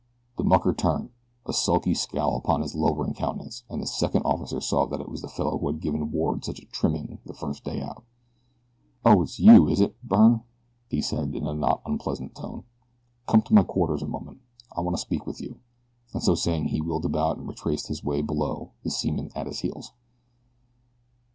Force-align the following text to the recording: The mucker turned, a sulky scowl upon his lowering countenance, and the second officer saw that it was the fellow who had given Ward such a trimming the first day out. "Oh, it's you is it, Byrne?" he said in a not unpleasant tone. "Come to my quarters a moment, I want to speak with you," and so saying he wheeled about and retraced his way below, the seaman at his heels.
The 0.35 0.43
mucker 0.43 0.73
turned, 0.73 1.11
a 1.45 1.53
sulky 1.53 1.93
scowl 1.93 2.35
upon 2.35 2.61
his 2.63 2.73
lowering 2.73 3.13
countenance, 3.13 3.61
and 3.69 3.79
the 3.79 3.85
second 3.85 4.23
officer 4.23 4.59
saw 4.59 4.87
that 4.87 4.99
it 4.99 5.09
was 5.09 5.21
the 5.21 5.27
fellow 5.27 5.59
who 5.59 5.67
had 5.67 5.79
given 5.79 6.11
Ward 6.11 6.43
such 6.43 6.57
a 6.59 6.65
trimming 6.65 7.19
the 7.23 7.35
first 7.35 7.63
day 7.63 7.81
out. 7.83 8.03
"Oh, 9.05 9.21
it's 9.21 9.39
you 9.39 9.69
is 9.69 9.79
it, 9.79 9.95
Byrne?" 10.01 10.41
he 10.87 11.03
said 11.03 11.35
in 11.35 11.45
a 11.45 11.53
not 11.53 11.83
unpleasant 11.85 12.33
tone. 12.33 12.63
"Come 13.27 13.43
to 13.43 13.53
my 13.53 13.61
quarters 13.61 14.01
a 14.01 14.07
moment, 14.07 14.39
I 14.75 14.81
want 14.81 14.97
to 14.97 14.99
speak 15.01 15.27
with 15.27 15.39
you," 15.39 15.59
and 16.13 16.23
so 16.23 16.33
saying 16.33 16.69
he 16.69 16.81
wheeled 16.81 17.05
about 17.05 17.37
and 17.37 17.47
retraced 17.47 17.85
his 17.85 18.03
way 18.03 18.23
below, 18.23 18.71
the 18.81 18.89
seaman 18.89 19.29
at 19.35 19.45
his 19.45 19.59
heels. 19.59 19.91